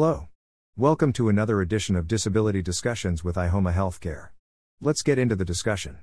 [0.00, 0.28] Hello.
[0.76, 4.28] Welcome to another edition of Disability Discussions with IHOMA Healthcare.
[4.80, 5.98] Let's get into the discussion.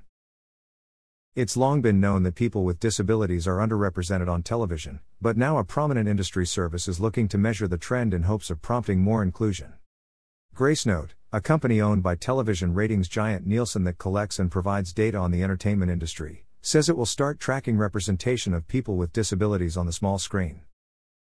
[1.34, 5.64] It's long been known that people with disabilities are underrepresented on television, but now a
[5.64, 9.72] prominent industry service is looking to measure the trend in hopes of prompting more inclusion.
[10.54, 15.30] Gracenote, a company owned by television ratings giant Nielsen that collects and provides data on
[15.30, 19.90] the entertainment industry, says it will start tracking representation of people with disabilities on the
[19.90, 20.60] small screen.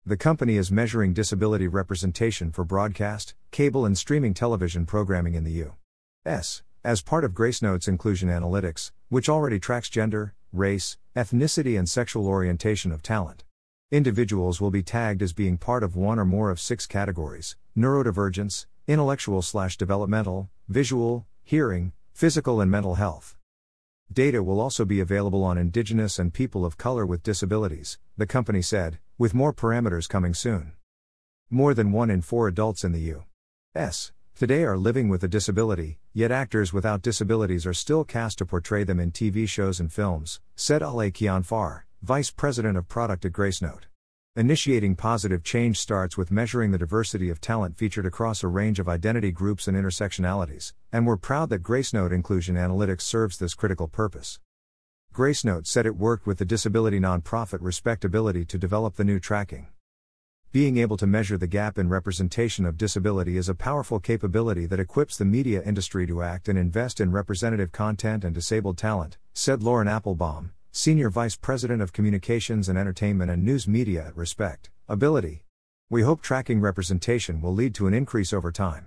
[0.05, 5.53] The company is measuring disability representation for broadcast, cable, and streaming television programming in the
[5.53, 6.65] U.S.
[6.83, 12.91] as part of Gracenote's inclusion analytics, which already tracks gender, race, ethnicity, and sexual orientation
[12.91, 13.45] of talent.
[13.93, 18.67] Individuals will be tagged as being part of one or more of six categories neurodivergence,
[18.89, 23.37] intellectual slash developmental, visual, hearing, physical, and mental health.
[24.13, 28.61] Data will also be available on Indigenous and people of color with disabilities, the company
[28.61, 30.73] said, with more parameters coming soon.
[31.49, 34.11] More than one in four adults in the U.S.
[34.35, 38.83] today are living with a disability, yet actors without disabilities are still cast to portray
[38.83, 43.87] them in TV shows and films, said Ale Kianfar, vice president of product at Gracenote.
[44.35, 48.89] Initiating positive change starts with measuring the diversity of talent featured across a range of
[48.89, 54.41] identity groups and intersectionalities, and we're proud that Gracenote Inclusion Analytics serves this critical purpose.
[55.13, 59.67] Gracenote said it worked with the disability nonprofit Respectability to develop the new tracking.
[60.53, 64.81] Being able to measure the gap in representation of disability is a powerful capability that
[64.81, 69.63] equips the media industry to act and invest in representative content and disabled talent, said
[69.63, 75.45] Lauren Appelbaum, Senior Vice President of Communications and Entertainment and News Media at Respect, Ability.
[75.91, 78.87] We hope tracking representation will lead to an increase over time.